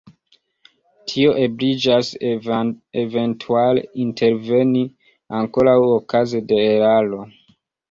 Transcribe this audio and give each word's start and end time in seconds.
Tio 1.11 1.33
ebligas 1.47 2.09
eventuale 3.03 3.85
interveni 4.07 4.83
ankoraŭ 5.43 5.79
okaze 6.01 6.45
de 6.51 6.61
eraro. 6.75 7.25